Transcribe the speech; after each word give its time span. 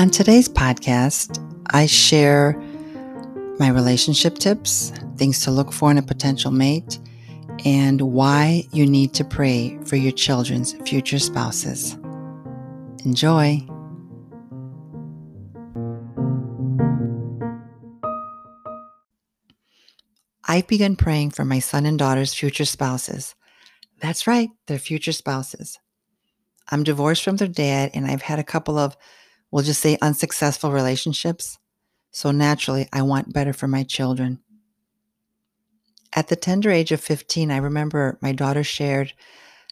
On 0.00 0.08
today's 0.08 0.48
podcast, 0.48 1.46
I 1.74 1.84
share 1.84 2.58
my 3.58 3.68
relationship 3.68 4.38
tips, 4.38 4.94
things 5.18 5.44
to 5.44 5.50
look 5.50 5.74
for 5.74 5.90
in 5.90 5.98
a 5.98 6.02
potential 6.02 6.50
mate, 6.50 6.98
and 7.66 8.00
why 8.00 8.64
you 8.72 8.86
need 8.86 9.12
to 9.12 9.24
pray 9.24 9.78
for 9.84 9.96
your 9.96 10.12
children's 10.12 10.72
future 10.88 11.18
spouses. 11.18 11.98
Enjoy. 13.04 13.60
I've 20.46 20.66
begun 20.66 20.96
praying 20.96 21.32
for 21.32 21.44
my 21.44 21.58
son 21.58 21.84
and 21.84 21.98
daughter's 21.98 22.32
future 22.32 22.64
spouses. 22.64 23.34
That's 24.00 24.26
right, 24.26 24.48
their 24.66 24.78
future 24.78 25.12
spouses. 25.12 25.78
I'm 26.70 26.84
divorced 26.84 27.22
from 27.22 27.36
their 27.36 27.48
dad, 27.48 27.90
and 27.92 28.06
I've 28.06 28.22
had 28.22 28.38
a 28.38 28.44
couple 28.44 28.78
of 28.78 28.96
we'll 29.50 29.64
just 29.64 29.80
say 29.80 29.98
unsuccessful 30.00 30.72
relationships. 30.72 31.58
So 32.10 32.30
naturally, 32.30 32.88
I 32.92 33.02
want 33.02 33.32
better 33.32 33.52
for 33.52 33.68
my 33.68 33.82
children. 33.84 34.40
At 36.12 36.28
the 36.28 36.36
tender 36.36 36.70
age 36.70 36.90
of 36.90 37.00
15, 37.00 37.50
I 37.50 37.56
remember 37.58 38.18
my 38.20 38.32
daughter 38.32 38.64
shared 38.64 39.12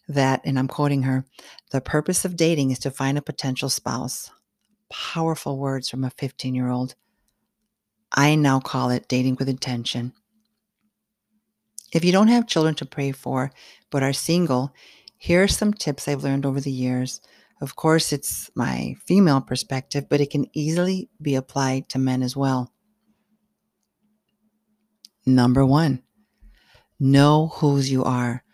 that, 0.08 0.40
and 0.44 0.58
I'm 0.58 0.68
quoting 0.68 1.02
her, 1.02 1.24
the 1.70 1.80
purpose 1.80 2.24
of 2.24 2.36
dating 2.36 2.70
is 2.70 2.78
to 2.80 2.90
find 2.90 3.18
a 3.18 3.22
potential 3.22 3.68
spouse. 3.68 4.30
Powerful 4.90 5.58
words 5.58 5.90
from 5.90 6.04
a 6.04 6.10
15 6.10 6.54
year 6.54 6.70
old. 6.70 6.94
I 8.12 8.36
now 8.36 8.60
call 8.60 8.90
it 8.90 9.08
dating 9.08 9.36
with 9.38 9.48
intention. 9.48 10.12
If 11.92 12.04
you 12.04 12.12
don't 12.12 12.28
have 12.28 12.46
children 12.46 12.74
to 12.76 12.86
pray 12.86 13.12
for, 13.12 13.50
but 13.90 14.02
are 14.02 14.12
single, 14.12 14.72
here 15.16 15.42
are 15.42 15.48
some 15.48 15.74
tips 15.74 16.06
I've 16.06 16.22
learned 16.22 16.46
over 16.46 16.60
the 16.60 16.70
years 16.70 17.20
of 17.60 17.76
course, 17.76 18.12
it's 18.12 18.50
my 18.54 18.94
female 19.06 19.40
perspective, 19.40 20.08
but 20.08 20.20
it 20.20 20.30
can 20.30 20.46
easily 20.52 21.10
be 21.20 21.34
applied 21.34 21.88
to 21.90 21.98
men 21.98 22.22
as 22.22 22.36
well. 22.36 22.72
Number 25.26 25.64
one, 25.64 26.02
know 26.98 27.48
whose 27.48 27.90
you 27.90 28.04
are. 28.04 28.44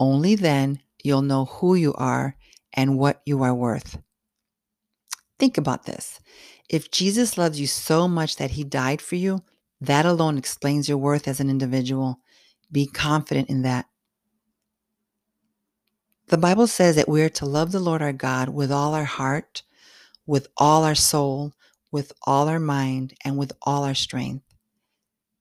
Only 0.00 0.34
then 0.34 0.80
you'll 1.02 1.22
know 1.22 1.44
who 1.44 1.74
you 1.74 1.94
are 1.94 2.36
and 2.72 2.98
what 2.98 3.20
you 3.24 3.42
are 3.42 3.54
worth. 3.54 3.98
Think 5.38 5.58
about 5.58 5.84
this. 5.84 6.20
If 6.68 6.90
Jesus 6.90 7.36
loves 7.36 7.60
you 7.60 7.66
so 7.66 8.08
much 8.08 8.36
that 8.36 8.52
he 8.52 8.64
died 8.64 9.02
for 9.02 9.16
you, 9.16 9.42
that 9.80 10.06
alone 10.06 10.38
explains 10.38 10.88
your 10.88 10.98
worth 10.98 11.28
as 11.28 11.40
an 11.40 11.50
individual. 11.50 12.20
Be 12.72 12.86
confident 12.86 13.50
in 13.50 13.62
that. 13.62 13.86
The 16.28 16.38
Bible 16.38 16.66
says 16.66 16.96
that 16.96 17.08
we 17.08 17.22
are 17.22 17.28
to 17.30 17.46
love 17.46 17.70
the 17.70 17.80
Lord 17.80 18.00
our 18.00 18.12
God 18.12 18.48
with 18.48 18.72
all 18.72 18.94
our 18.94 19.04
heart, 19.04 19.62
with 20.26 20.48
all 20.56 20.82
our 20.84 20.94
soul, 20.94 21.52
with 21.92 22.12
all 22.22 22.48
our 22.48 22.58
mind, 22.58 23.14
and 23.24 23.36
with 23.36 23.52
all 23.62 23.84
our 23.84 23.94
strength. 23.94 24.44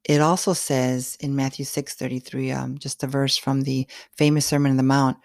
It 0.04 0.20
also 0.20 0.52
says 0.52 1.16
in 1.22 1.36
Matthew 1.36 1.64
6:33, 1.64 2.52
um, 2.52 2.78
just 2.78 3.02
a 3.04 3.08
verse 3.08 3.38
from 3.38 3.62
the 3.62 3.88
famous 4.18 4.46
Sermon 4.46 4.72
on 4.72 4.78
the 4.78 4.84
Mount, 4.84 5.18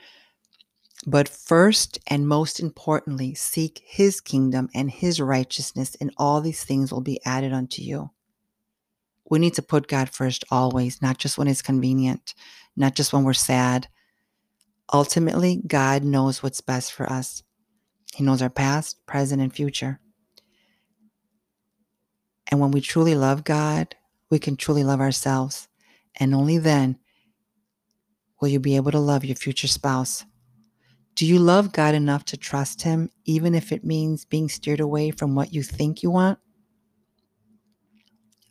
but 1.06 1.28
first 1.28 1.98
and 2.06 2.28
most 2.28 2.60
importantly, 2.60 3.34
seek 3.34 3.82
his 3.84 4.20
kingdom 4.20 4.68
and 4.74 4.90
his 4.90 5.20
righteousness, 5.20 5.96
and 6.00 6.12
all 6.16 6.40
these 6.40 6.62
things 6.62 6.92
will 6.92 7.00
be 7.00 7.20
added 7.24 7.52
unto 7.52 7.82
you. 7.82 8.10
We 9.28 9.40
need 9.40 9.54
to 9.54 9.62
put 9.62 9.88
God 9.88 10.08
first 10.08 10.44
always, 10.50 11.02
not 11.02 11.18
just 11.18 11.36
when 11.36 11.48
it's 11.48 11.62
convenient, 11.62 12.34
not 12.76 12.94
just 12.94 13.12
when 13.12 13.24
we're 13.24 13.34
sad, 13.34 13.88
Ultimately, 14.92 15.60
God 15.66 16.02
knows 16.02 16.42
what's 16.42 16.60
best 16.60 16.92
for 16.92 17.10
us. 17.10 17.42
He 18.14 18.24
knows 18.24 18.40
our 18.40 18.50
past, 18.50 19.04
present, 19.06 19.42
and 19.42 19.52
future. 19.52 20.00
And 22.50 22.60
when 22.60 22.70
we 22.70 22.80
truly 22.80 23.14
love 23.14 23.44
God, 23.44 23.94
we 24.30 24.38
can 24.38 24.56
truly 24.56 24.84
love 24.84 25.00
ourselves. 25.00 25.68
And 26.16 26.34
only 26.34 26.58
then 26.58 26.98
will 28.40 28.48
you 28.48 28.60
be 28.60 28.76
able 28.76 28.92
to 28.92 28.98
love 28.98 29.24
your 29.24 29.36
future 29.36 29.68
spouse. 29.68 30.24
Do 31.14 31.26
you 31.26 31.38
love 31.38 31.72
God 31.72 31.94
enough 31.94 32.24
to 32.26 32.36
trust 32.36 32.82
Him, 32.82 33.10
even 33.24 33.54
if 33.54 33.72
it 33.72 33.84
means 33.84 34.24
being 34.24 34.48
steered 34.48 34.80
away 34.80 35.10
from 35.10 35.34
what 35.34 35.52
you 35.52 35.62
think 35.62 36.02
you 36.02 36.10
want? 36.10 36.38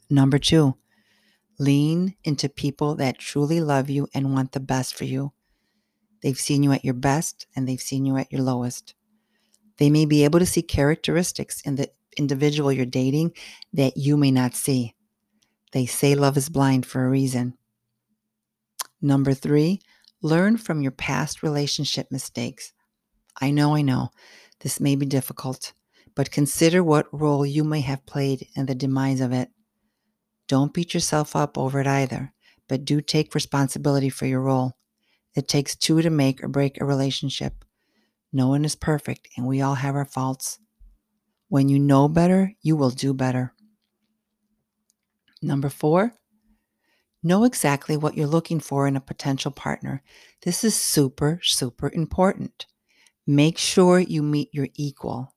Number 0.10 0.38
two, 0.38 0.76
lean 1.58 2.16
into 2.24 2.50
people 2.50 2.96
that 2.96 3.18
truly 3.18 3.62
love 3.62 3.90
you 3.90 4.08
and 4.14 4.34
want 4.34 4.52
the 4.52 4.60
best 4.60 4.96
for 4.96 5.06
you. 5.06 5.32
They've 6.22 6.38
seen 6.38 6.64
you 6.64 6.72
at 6.72 6.86
your 6.86 6.94
best 6.94 7.48
and 7.56 7.68
they've 7.68 7.82
seen 7.82 8.06
you 8.06 8.18
at 8.18 8.32
your 8.32 8.42
lowest. 8.42 8.96
They 9.78 9.90
may 9.90 10.06
be 10.06 10.24
able 10.24 10.40
to 10.40 10.46
see 10.46 10.62
characteristics 10.62 11.62
in 11.62 11.76
the 11.76 11.92
individual 12.18 12.72
you're 12.72 12.86
dating 12.86 13.34
that 13.74 13.96
you 13.96 14.18
may 14.18 14.32
not 14.32 14.56
see. 14.56 14.96
They 15.72 15.86
say 15.86 16.16
love 16.16 16.38
is 16.38 16.50
blind 16.50 16.86
for 16.86 17.06
a 17.06 17.10
reason. 17.10 17.56
Number 19.02 19.34
three, 19.34 19.82
learn 20.22 20.58
from 20.58 20.82
your 20.82 20.92
past 20.92 21.44
relationship 21.44 22.08
mistakes. 22.12 22.74
I 23.40 23.52
know, 23.52 23.76
I 23.76 23.84
know, 23.84 24.10
this 24.62 24.80
may 24.80 24.96
be 24.96 25.06
difficult, 25.06 25.74
but 26.16 26.32
consider 26.32 26.84
what 26.84 27.06
role 27.12 27.46
you 27.46 27.64
may 27.64 27.82
have 27.82 28.08
played 28.08 28.48
in 28.56 28.66
the 28.66 28.74
demise 28.74 29.22
of 29.22 29.32
it. 29.32 29.50
Don't 30.48 30.74
beat 30.74 30.96
yourself 30.96 31.36
up 31.36 31.58
over 31.58 31.80
it 31.80 31.88
either, 31.88 32.34
but 32.68 32.86
do 32.86 33.02
take 33.02 33.36
responsibility 33.36 34.10
for 34.10 34.26
your 34.26 34.42
role. 34.42 34.78
It 35.38 35.48
takes 35.48 35.76
two 35.76 36.02
to 36.02 36.10
make 36.10 36.44
or 36.44 36.48
break 36.48 36.82
a 36.82 36.86
relationship. 36.86 37.64
No 38.34 38.48
one 38.48 38.66
is 38.66 38.76
perfect, 38.76 39.30
and 39.38 39.46
we 39.46 39.62
all 39.62 39.76
have 39.76 39.94
our 39.94 40.04
faults. 40.04 40.58
When 41.48 41.70
you 41.70 41.78
know 41.78 42.08
better, 42.08 42.56
you 42.64 42.76
will 42.76 42.90
do 42.90 43.14
better. 43.14 43.54
Number 45.40 45.70
four, 45.70 46.14
know 47.22 47.44
exactly 47.44 47.96
what 47.96 48.18
you're 48.18 48.26
looking 48.26 48.60
for 48.60 48.88
in 48.88 48.96
a 48.96 49.00
potential 49.00 49.52
partner. 49.52 50.02
This 50.42 50.64
is 50.64 50.74
super, 50.76 51.40
super 51.44 51.92
important. 51.94 52.66
Make 53.28 53.60
sure 53.60 54.00
you 54.00 54.24
meet 54.24 54.52
your 54.52 54.70
equal. 54.74 55.36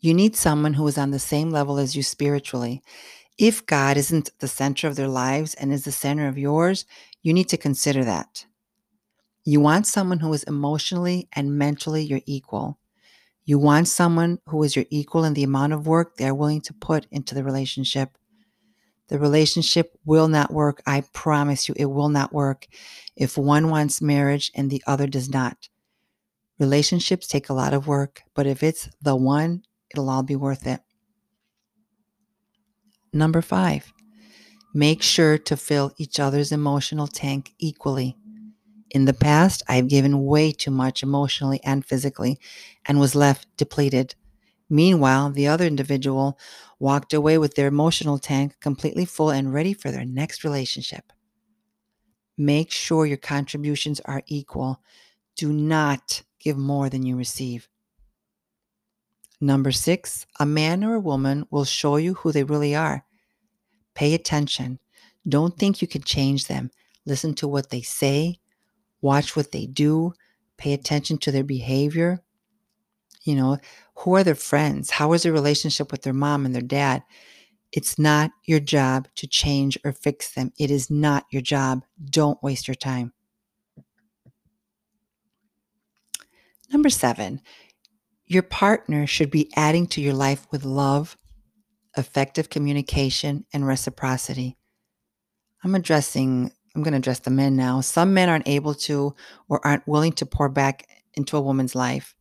You 0.00 0.14
need 0.14 0.36
someone 0.36 0.74
who 0.74 0.86
is 0.86 0.96
on 0.96 1.10
the 1.10 1.18
same 1.18 1.50
level 1.50 1.78
as 1.78 1.96
you 1.96 2.04
spiritually. 2.04 2.84
If 3.38 3.66
God 3.66 3.96
isn't 3.96 4.30
the 4.38 4.46
center 4.46 4.86
of 4.86 4.94
their 4.94 5.08
lives 5.08 5.54
and 5.54 5.72
is 5.72 5.84
the 5.84 5.90
center 5.90 6.28
of 6.28 6.38
yours, 6.38 6.84
you 7.24 7.32
need 7.34 7.48
to 7.48 7.56
consider 7.56 8.04
that. 8.04 8.44
You 9.48 9.60
want 9.60 9.86
someone 9.86 10.18
who 10.18 10.30
is 10.34 10.42
emotionally 10.42 11.26
and 11.32 11.56
mentally 11.56 12.02
your 12.02 12.20
equal. 12.26 12.78
You 13.46 13.58
want 13.58 13.88
someone 13.88 14.40
who 14.44 14.62
is 14.62 14.76
your 14.76 14.84
equal 14.90 15.24
in 15.24 15.32
the 15.32 15.42
amount 15.42 15.72
of 15.72 15.86
work 15.86 16.18
they're 16.18 16.34
willing 16.34 16.60
to 16.60 16.74
put 16.74 17.06
into 17.10 17.34
the 17.34 17.42
relationship. 17.42 18.18
The 19.08 19.18
relationship 19.18 19.98
will 20.04 20.28
not 20.28 20.52
work. 20.52 20.82
I 20.86 21.00
promise 21.14 21.66
you, 21.66 21.74
it 21.78 21.86
will 21.86 22.10
not 22.10 22.30
work 22.30 22.66
if 23.16 23.38
one 23.38 23.70
wants 23.70 24.02
marriage 24.02 24.52
and 24.54 24.70
the 24.70 24.82
other 24.86 25.06
does 25.06 25.30
not. 25.30 25.70
Relationships 26.58 27.26
take 27.26 27.48
a 27.48 27.54
lot 27.54 27.72
of 27.72 27.86
work, 27.86 28.24
but 28.34 28.46
if 28.46 28.62
it's 28.62 28.90
the 29.00 29.16
one, 29.16 29.62
it'll 29.90 30.10
all 30.10 30.22
be 30.22 30.36
worth 30.36 30.66
it. 30.66 30.80
Number 33.14 33.40
five, 33.40 33.94
make 34.74 35.02
sure 35.02 35.38
to 35.38 35.56
fill 35.56 35.94
each 35.96 36.20
other's 36.20 36.52
emotional 36.52 37.06
tank 37.06 37.54
equally. 37.58 38.17
In 38.90 39.04
the 39.04 39.12
past, 39.12 39.62
I've 39.68 39.88
given 39.88 40.24
way 40.24 40.50
too 40.50 40.70
much 40.70 41.02
emotionally 41.02 41.60
and 41.62 41.84
physically 41.84 42.38
and 42.86 42.98
was 42.98 43.14
left 43.14 43.46
depleted. 43.56 44.14
Meanwhile, 44.70 45.30
the 45.30 45.46
other 45.46 45.66
individual 45.66 46.38
walked 46.78 47.12
away 47.12 47.38
with 47.38 47.54
their 47.54 47.66
emotional 47.66 48.18
tank 48.18 48.56
completely 48.60 49.04
full 49.04 49.30
and 49.30 49.52
ready 49.52 49.74
for 49.74 49.90
their 49.90 50.04
next 50.04 50.44
relationship. 50.44 51.12
Make 52.36 52.70
sure 52.70 53.04
your 53.04 53.16
contributions 53.16 54.00
are 54.00 54.22
equal. 54.26 54.80
Do 55.36 55.52
not 55.52 56.22
give 56.38 56.56
more 56.56 56.88
than 56.88 57.04
you 57.04 57.16
receive. 57.16 57.68
Number 59.40 59.72
six, 59.72 60.26
a 60.40 60.46
man 60.46 60.82
or 60.82 60.94
a 60.94 61.00
woman 61.00 61.46
will 61.50 61.64
show 61.64 61.96
you 61.96 62.14
who 62.14 62.32
they 62.32 62.44
really 62.44 62.74
are. 62.74 63.04
Pay 63.94 64.14
attention. 64.14 64.78
Don't 65.28 65.56
think 65.56 65.82
you 65.82 65.88
can 65.88 66.02
change 66.02 66.46
them. 66.46 66.70
Listen 67.06 67.34
to 67.34 67.48
what 67.48 67.70
they 67.70 67.82
say, 67.82 68.38
watch 69.00 69.36
what 69.36 69.52
they 69.52 69.66
do, 69.66 70.12
pay 70.56 70.72
attention 70.72 71.18
to 71.18 71.32
their 71.32 71.44
behavior. 71.44 72.20
You 73.22 73.34
know, 73.34 73.58
who 73.96 74.14
are 74.16 74.24
their 74.24 74.34
friends? 74.34 74.90
How 74.90 75.12
is 75.12 75.22
their 75.22 75.32
relationship 75.32 75.90
with 75.90 76.02
their 76.02 76.12
mom 76.12 76.46
and 76.46 76.54
their 76.54 76.62
dad? 76.62 77.02
It's 77.72 77.98
not 77.98 78.30
your 78.44 78.60
job 78.60 79.08
to 79.16 79.26
change 79.26 79.76
or 79.84 79.92
fix 79.92 80.32
them. 80.32 80.52
It 80.58 80.70
is 80.70 80.90
not 80.90 81.26
your 81.30 81.42
job. 81.42 81.84
Don't 82.02 82.42
waste 82.42 82.66
your 82.66 82.74
time. 82.74 83.12
Number 86.70 86.90
seven, 86.90 87.40
your 88.26 88.42
partner 88.42 89.06
should 89.06 89.30
be 89.30 89.50
adding 89.56 89.86
to 89.88 90.00
your 90.00 90.14
life 90.14 90.46
with 90.50 90.64
love, 90.64 91.16
effective 91.96 92.50
communication, 92.50 93.46
and 93.52 93.66
reciprocity. 93.66 94.56
I'm 95.64 95.74
addressing 95.74 96.52
I'm 96.74 96.82
going 96.82 96.92
to 96.92 96.98
address 96.98 97.20
the 97.20 97.30
men 97.30 97.56
now. 97.56 97.80
Some 97.80 98.14
men 98.14 98.28
aren't 98.28 98.48
able 98.48 98.74
to 98.74 99.14
or 99.48 99.64
aren't 99.66 99.88
willing 99.88 100.12
to 100.12 100.26
pour 100.26 100.48
back 100.48 100.86
into 101.14 101.36
a 101.36 101.40
woman's 101.40 101.74
life. 101.74 102.14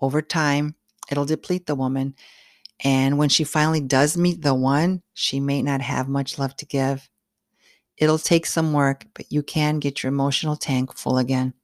Over 0.00 0.22
time, 0.22 0.74
it'll 1.10 1.24
deplete 1.24 1.66
the 1.66 1.74
woman. 1.74 2.14
And 2.84 3.18
when 3.18 3.28
she 3.28 3.44
finally 3.44 3.80
does 3.80 4.16
meet 4.16 4.42
the 4.42 4.54
one, 4.54 5.02
she 5.14 5.40
may 5.40 5.62
not 5.62 5.80
have 5.80 6.08
much 6.08 6.38
love 6.38 6.54
to 6.56 6.66
give. 6.66 7.08
It'll 7.96 8.18
take 8.18 8.44
some 8.44 8.72
work, 8.72 9.06
but 9.14 9.32
you 9.32 9.42
can 9.42 9.78
get 9.78 10.02
your 10.02 10.12
emotional 10.12 10.56
tank 10.56 10.94
full 10.94 11.16
again. 11.16 11.54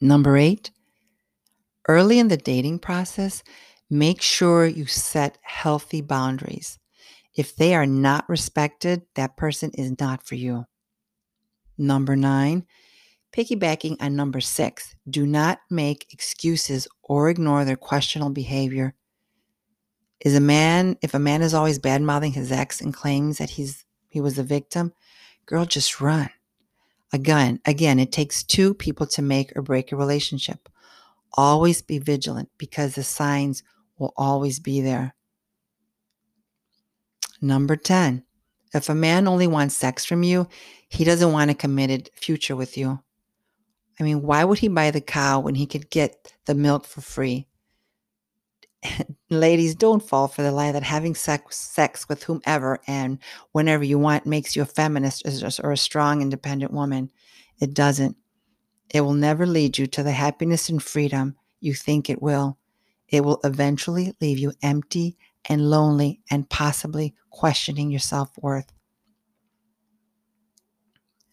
Number 0.00 0.36
eight, 0.36 0.70
early 1.86 2.18
in 2.18 2.28
the 2.28 2.36
dating 2.36 2.78
process, 2.78 3.42
make 3.90 4.22
sure 4.22 4.66
you 4.66 4.86
set 4.86 5.38
healthy 5.42 6.00
boundaries. 6.00 6.78
If 7.34 7.56
they 7.56 7.74
are 7.74 7.86
not 7.86 8.28
respected, 8.28 9.02
that 9.14 9.36
person 9.36 9.70
is 9.74 9.94
not 9.98 10.24
for 10.26 10.36
you. 10.36 10.66
Number 11.76 12.14
nine, 12.14 12.66
piggybacking 13.32 13.96
on 14.00 14.14
number 14.14 14.40
six, 14.40 14.94
do 15.08 15.26
not 15.26 15.58
make 15.68 16.12
excuses 16.12 16.86
or 17.02 17.28
ignore 17.28 17.64
their 17.64 17.76
questionable 17.76 18.32
behavior. 18.32 18.94
Is 20.20 20.36
a 20.36 20.40
man, 20.40 20.96
if 21.02 21.12
a 21.12 21.18
man 21.18 21.42
is 21.42 21.52
always 21.52 21.78
bad 21.78 22.00
mouthing 22.00 22.32
his 22.32 22.52
ex 22.52 22.80
and 22.80 22.94
claims 22.94 23.38
that 23.38 23.50
he's 23.50 23.84
he 24.08 24.20
was 24.20 24.38
a 24.38 24.44
victim, 24.44 24.92
girl, 25.44 25.64
just 25.64 26.00
run. 26.00 26.30
Again, 27.12 27.60
again, 27.64 27.98
it 27.98 28.12
takes 28.12 28.44
two 28.44 28.74
people 28.74 29.06
to 29.08 29.22
make 29.22 29.52
or 29.56 29.62
break 29.62 29.90
a 29.90 29.96
relationship. 29.96 30.68
Always 31.36 31.82
be 31.82 31.98
vigilant 31.98 32.48
because 32.56 32.94
the 32.94 33.02
signs 33.02 33.64
will 33.98 34.14
always 34.16 34.60
be 34.60 34.80
there. 34.80 35.16
Number 37.44 37.76
10. 37.76 38.24
If 38.72 38.88
a 38.88 38.94
man 38.94 39.28
only 39.28 39.46
wants 39.46 39.76
sex 39.76 40.02
from 40.06 40.22
you, 40.22 40.48
he 40.88 41.04
doesn't 41.04 41.30
want 41.30 41.50
a 41.50 41.54
committed 41.54 42.08
future 42.14 42.56
with 42.56 42.78
you. 42.78 43.00
I 44.00 44.02
mean, 44.02 44.22
why 44.22 44.44
would 44.44 44.58
he 44.58 44.68
buy 44.68 44.90
the 44.90 45.02
cow 45.02 45.40
when 45.40 45.54
he 45.54 45.66
could 45.66 45.90
get 45.90 46.32
the 46.46 46.54
milk 46.54 46.86
for 46.86 47.02
free? 47.02 47.46
Ladies, 49.30 49.74
don't 49.74 50.02
fall 50.02 50.26
for 50.26 50.42
the 50.42 50.52
lie 50.52 50.72
that 50.72 50.82
having 50.82 51.14
sex, 51.14 51.56
sex 51.58 52.08
with 52.08 52.22
whomever 52.22 52.80
and 52.86 53.18
whenever 53.52 53.84
you 53.84 53.98
want 53.98 54.24
makes 54.24 54.56
you 54.56 54.62
a 54.62 54.66
feminist 54.66 55.60
or 55.62 55.70
a 55.70 55.76
strong, 55.76 56.22
independent 56.22 56.72
woman. 56.72 57.10
It 57.60 57.74
doesn't. 57.74 58.16
It 58.88 59.02
will 59.02 59.12
never 59.12 59.44
lead 59.44 59.76
you 59.76 59.86
to 59.88 60.02
the 60.02 60.12
happiness 60.12 60.70
and 60.70 60.82
freedom 60.82 61.36
you 61.60 61.74
think 61.74 62.08
it 62.08 62.22
will. 62.22 62.56
It 63.08 63.22
will 63.22 63.40
eventually 63.44 64.14
leave 64.22 64.38
you 64.38 64.54
empty 64.62 65.18
and 65.48 65.70
lonely 65.70 66.20
and 66.30 66.48
possibly 66.48 67.14
questioning 67.30 67.90
your 67.90 68.00
self 68.00 68.30
worth. 68.38 68.72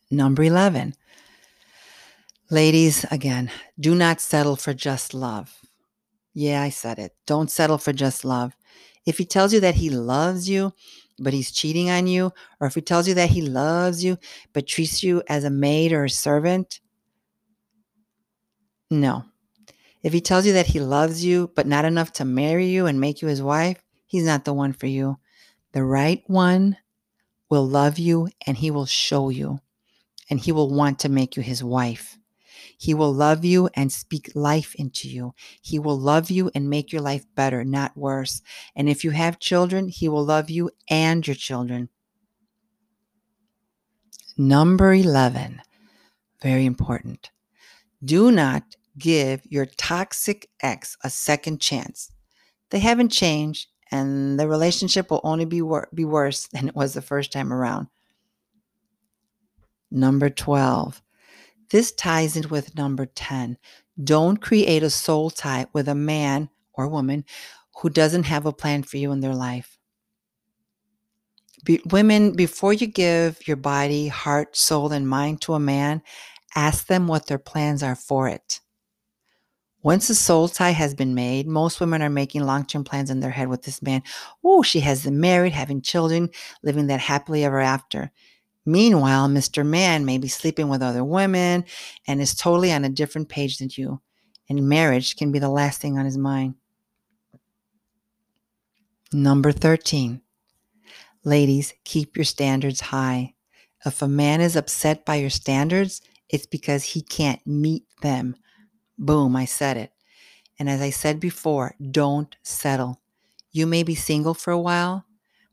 Number 0.10 0.44
11. 0.44 0.96
Ladies, 2.50 3.06
again, 3.12 3.50
do 3.80 3.96
not 3.96 4.20
settle 4.20 4.58
for 4.58 4.74
just 4.74 5.14
love. 5.14 5.58
Yeah, 6.34 6.62
I 6.62 6.70
said 6.70 7.00
it. 7.00 7.16
Don't 7.26 7.50
settle 7.50 7.78
for 7.78 7.94
just 7.94 8.26
love. 8.26 8.54
If 9.06 9.18
he 9.18 9.26
tells 9.26 9.54
you 9.54 9.62
that 9.62 9.76
he 9.76 9.90
loves 9.90 10.50
you, 10.50 10.74
but 11.18 11.34
he's 11.34 11.52
cheating 11.52 11.90
on 11.90 12.08
you, 12.08 12.34
or 12.60 12.68
if 12.68 12.76
he 12.76 12.82
tells 12.82 13.08
you 13.08 13.14
that 13.14 13.30
he 13.30 13.42
loves 13.42 14.04
you, 14.04 14.18
but 14.54 14.68
treats 14.68 15.02
you 15.02 15.24
as 15.28 15.44
a 15.44 15.50
maid 15.50 15.94
or 15.94 16.04
a 16.04 16.10
servant, 16.10 16.82
no. 18.90 19.24
If 20.04 20.14
he 20.14 20.20
tells 20.22 20.46
you 20.46 20.54
that 20.54 20.68
he 20.68 20.80
loves 20.80 21.24
you, 21.24 21.52
but 21.56 21.68
not 21.68 21.86
enough 21.86 22.12
to 22.14 22.26
marry 22.26 22.68
you 22.68 22.88
and 22.88 23.00
make 23.00 23.22
you 23.22 23.28
his 23.28 23.42
wife, 23.42 23.82
he's 24.12 24.26
not 24.26 24.44
the 24.44 24.54
one 24.54 24.74
for 24.74 24.88
you. 24.88 25.18
The 25.72 25.86
right 25.86 26.22
one 26.28 26.76
will 27.50 27.66
love 27.66 27.98
you 27.98 28.28
and 28.46 28.58
he 28.58 28.70
will 28.70 28.86
show 28.86 29.30
you, 29.30 29.62
and 30.30 30.38
he 30.38 30.52
will 30.52 30.70
want 30.70 31.00
to 31.00 31.10
make 31.10 31.38
you 31.38 31.42
his 31.42 31.64
wife. 31.64 32.18
He 32.78 32.94
will 32.94 33.14
love 33.14 33.46
you 33.46 33.70
and 33.74 33.90
speak 33.90 34.30
life 34.36 34.76
into 34.76 35.08
you. 35.08 35.34
He 35.62 35.80
will 35.80 35.98
love 35.98 36.30
you 36.30 36.52
and 36.54 36.70
make 36.70 36.92
your 36.92 37.02
life 37.02 37.26
better, 37.36 37.64
not 37.64 37.96
worse. 37.96 38.42
And 38.76 38.90
if 38.90 39.06
you 39.06 39.12
have 39.12 39.40
children, 39.40 39.88
he 39.88 40.10
will 40.10 40.26
love 40.26 40.50
you 40.50 40.72
and 40.90 41.26
your 41.26 41.36
children. 41.36 41.88
Number 44.38 44.94
11, 44.94 45.62
very 46.42 46.66
important. 46.66 47.32
Do 48.04 48.30
not 48.30 48.64
give 48.98 49.42
your 49.46 49.68
toxic 49.68 50.50
ex 50.62 50.98
a 51.02 51.10
second 51.10 51.62
chance. 51.62 52.12
They 52.72 52.80
haven't 52.80 53.10
changed, 53.10 53.68
and 53.92 54.40
the 54.40 54.48
relationship 54.48 55.12
will 55.12 55.22
only 55.24 55.46
be, 55.46 55.62
wor- 55.62 55.90
be 55.94 56.06
worse 56.06 56.48
than 56.48 56.68
it 56.68 56.76
was 56.76 56.94
the 56.94 57.02
first 57.02 57.32
time 57.32 57.52
around. 57.52 57.88
Number 59.92 60.30
12. 60.30 61.02
This 61.70 61.92
ties 61.92 62.36
in 62.38 62.50
with 62.50 62.76
number 62.76 63.06
10. 63.06 63.58
Don't 64.02 64.38
create 64.42 64.84
a 64.84 64.90
soul 64.90 65.30
tie 65.30 65.68
with 65.74 65.88
a 65.90 65.96
man 65.96 66.50
or 66.74 66.88
woman 66.88 67.26
who 67.82 67.90
doesn't 67.90 68.24
have 68.24 68.46
a 68.46 68.54
plan 68.54 68.84
for 68.84 68.98
you 68.98 69.12
in 69.12 69.20
their 69.20 69.36
life. 69.36 69.78
Be, 71.64 71.82
women, 71.92 72.32
before 72.34 72.74
you 72.74 72.88
give 72.88 73.48
your 73.48 73.58
body, 73.58 74.08
heart, 74.08 74.56
soul, 74.56 74.92
and 74.92 75.08
mind 75.08 75.42
to 75.42 75.54
a 75.54 75.60
man, 75.60 76.02
ask 76.56 76.88
them 76.88 77.08
what 77.08 77.28
their 77.28 77.38
plans 77.38 77.84
are 77.84 77.96
for 77.96 78.28
it. 78.28 78.61
Once 79.84 80.10
a 80.10 80.16
soul 80.16 80.48
tie 80.48 80.72
has 80.72 80.94
been 80.94 81.16
made, 81.16 81.48
most 81.48 81.80
women 81.80 82.02
are 82.02 82.10
making 82.10 82.46
long 82.46 82.66
term 82.66 82.84
plans 82.84 83.10
in 83.10 83.20
their 83.20 83.32
head 83.32 83.48
with 83.48 83.64
this 83.64 83.82
man. 83.82 84.04
Oh, 84.44 84.62
she 84.62 84.80
has 84.82 85.04
them 85.04 85.20
married, 85.20 85.54
having 85.54 85.82
children, 85.82 86.30
living 86.62 86.88
that 86.88 87.00
happily 87.00 87.44
ever 87.44 87.60
after. 87.60 88.12
Meanwhile, 88.66 89.28
Mr. 89.28 89.66
Man 89.66 90.06
may 90.06 90.20
be 90.20 90.28
sleeping 90.28 90.70
with 90.70 90.84
other 90.84 91.04
women 91.04 91.66
and 92.08 92.22
is 92.22 92.36
totally 92.36 92.72
on 92.72 92.86
a 92.86 92.90
different 92.90 93.30
page 93.30 93.58
than 93.58 93.70
you. 93.72 94.02
And 94.50 94.70
marriage 94.70 95.16
can 95.16 95.32
be 95.32 95.40
the 95.40 95.50
last 95.50 95.82
thing 95.82 95.98
on 95.98 96.06
his 96.06 96.18
mind. 96.18 96.56
Number 99.12 99.52
13. 99.52 100.22
Ladies, 101.24 101.74
keep 101.84 102.16
your 102.16 102.24
standards 102.24 102.82
high. 102.82 103.34
If 103.86 104.02
a 104.02 104.08
man 104.08 104.42
is 104.42 104.56
upset 104.56 105.06
by 105.06 105.16
your 105.16 105.30
standards, 105.30 106.02
it's 106.30 106.46
because 106.46 106.84
he 106.84 107.02
can't 107.02 107.46
meet 107.46 107.86
them. 108.02 108.36
Boom, 109.02 109.36
I 109.36 109.46
said 109.46 109.78
it. 109.78 109.92
And 110.60 110.70
as 110.70 110.80
I 110.80 110.92
said 110.92 111.20
before, 111.20 111.74
don't 111.90 112.36
settle. 112.44 113.02
You 113.52 113.66
may 113.66 113.82
be 113.82 113.96
single 113.96 114.36
for 114.36 114.52
a 114.52 114.60
while, 114.60 115.06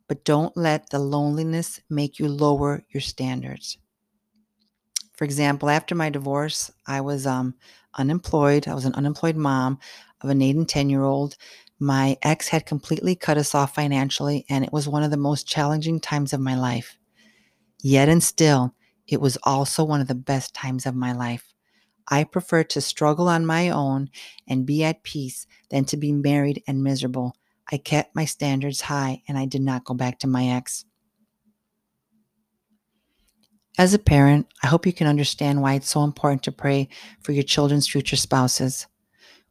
but 0.06 0.22
don't 0.22 0.54
let 0.54 0.90
the 0.90 0.98
loneliness 0.98 1.80
make 1.88 2.18
you 2.18 2.28
lower 2.28 2.84
your 2.90 3.00
standards. 3.00 3.78
For 5.14 5.24
example, 5.24 5.70
after 5.70 5.94
my 5.94 6.10
divorce, 6.10 6.70
I 6.86 7.00
was 7.00 7.26
um, 7.26 7.54
unemployed. 7.94 8.68
I 8.68 8.74
was 8.74 8.84
an 8.84 8.94
unemployed 8.94 9.36
mom 9.36 9.78
of 10.20 10.28
an 10.28 10.42
eight 10.42 10.54
and 10.54 10.68
10 10.68 10.90
year 10.90 11.04
old. 11.04 11.38
My 11.78 12.18
ex 12.22 12.48
had 12.48 12.66
completely 12.66 13.16
cut 13.16 13.38
us 13.38 13.54
off 13.54 13.74
financially, 13.74 14.44
and 14.50 14.62
it 14.62 14.74
was 14.74 14.86
one 14.86 15.02
of 15.02 15.10
the 15.10 15.16
most 15.16 15.48
challenging 15.48 16.00
times 16.00 16.34
of 16.34 16.40
my 16.40 16.54
life. 16.54 16.98
Yet 17.82 18.10
and 18.10 18.22
still, 18.22 18.74
it 19.06 19.22
was 19.22 19.38
also 19.42 19.84
one 19.84 20.02
of 20.02 20.06
the 20.08 20.14
best 20.14 20.52
times 20.52 20.84
of 20.84 20.94
my 20.94 21.12
life. 21.12 21.54
I 22.08 22.24
prefer 22.24 22.64
to 22.64 22.80
struggle 22.80 23.28
on 23.28 23.44
my 23.44 23.70
own 23.70 24.08
and 24.46 24.66
be 24.66 24.82
at 24.82 25.02
peace 25.02 25.46
than 25.70 25.84
to 25.86 25.96
be 25.96 26.12
married 26.12 26.62
and 26.66 26.82
miserable. 26.82 27.36
I 27.70 27.76
kept 27.76 28.16
my 28.16 28.24
standards 28.24 28.82
high 28.82 29.22
and 29.28 29.36
I 29.36 29.44
did 29.44 29.60
not 29.60 29.84
go 29.84 29.94
back 29.94 30.18
to 30.20 30.26
my 30.26 30.48
ex. 30.48 30.86
As 33.76 33.94
a 33.94 33.98
parent, 33.98 34.48
I 34.62 34.66
hope 34.66 34.86
you 34.86 34.92
can 34.92 35.06
understand 35.06 35.62
why 35.62 35.74
it's 35.74 35.90
so 35.90 36.02
important 36.02 36.42
to 36.44 36.52
pray 36.52 36.88
for 37.20 37.32
your 37.32 37.44
children's 37.44 37.88
future 37.88 38.16
spouses. 38.16 38.86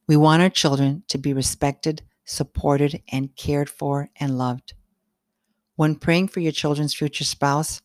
We 0.07 0.17
want 0.17 0.41
our 0.41 0.49
children 0.49 1.03
to 1.07 1.17
be 1.17 1.31
respected, 1.31 2.01
supported, 2.25 3.01
and 3.09 3.35
cared 3.37 3.69
for 3.69 4.09
and 4.19 4.37
loved. 4.37 4.73
When 5.75 5.95
praying 5.95 6.29
for 6.29 6.39
your 6.39 6.51
children's 6.51 6.93
future 6.93 7.23
spouse, 7.23 7.81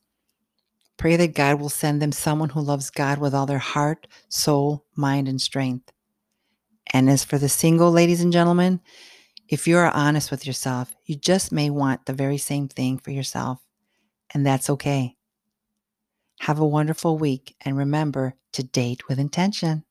Pray 1.02 1.16
that 1.16 1.34
God 1.34 1.60
will 1.60 1.68
send 1.68 2.00
them 2.00 2.12
someone 2.12 2.50
who 2.50 2.60
loves 2.60 2.88
God 2.88 3.18
with 3.18 3.34
all 3.34 3.44
their 3.44 3.58
heart, 3.58 4.06
soul, 4.28 4.86
mind, 4.94 5.26
and 5.26 5.42
strength. 5.42 5.90
And 6.92 7.10
as 7.10 7.24
for 7.24 7.38
the 7.38 7.48
single 7.48 7.90
ladies 7.90 8.20
and 8.20 8.32
gentlemen, 8.32 8.80
if 9.48 9.66
you 9.66 9.78
are 9.78 9.90
honest 9.90 10.30
with 10.30 10.46
yourself, 10.46 10.94
you 11.04 11.16
just 11.16 11.50
may 11.50 11.70
want 11.70 12.06
the 12.06 12.12
very 12.12 12.38
same 12.38 12.68
thing 12.68 12.98
for 12.98 13.10
yourself, 13.10 13.58
and 14.32 14.46
that's 14.46 14.70
okay. 14.70 15.16
Have 16.42 16.60
a 16.60 16.64
wonderful 16.64 17.18
week 17.18 17.56
and 17.62 17.76
remember 17.76 18.36
to 18.52 18.62
date 18.62 19.08
with 19.08 19.18
intention. 19.18 19.82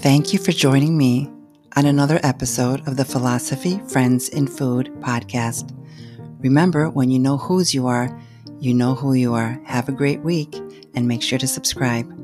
Thank 0.00 0.32
you 0.32 0.40
for 0.40 0.50
joining 0.50 0.98
me 0.98 1.30
on 1.76 1.86
another 1.86 2.20
episode 2.22 2.86
of 2.86 2.96
the 2.96 3.04
Philosophy, 3.04 3.80
Friends, 3.88 4.28
and 4.28 4.50
Food 4.50 4.90
podcast. 5.00 5.74
Remember, 6.40 6.90
when 6.90 7.10
you 7.10 7.18
know 7.18 7.38
whose 7.38 7.72
you 7.72 7.86
are, 7.86 8.20
you 8.58 8.74
know 8.74 8.94
who 8.94 9.14
you 9.14 9.32
are. 9.34 9.60
Have 9.64 9.88
a 9.88 9.92
great 9.92 10.20
week 10.20 10.54
and 10.94 11.08
make 11.08 11.22
sure 11.22 11.38
to 11.38 11.46
subscribe. 11.46 12.21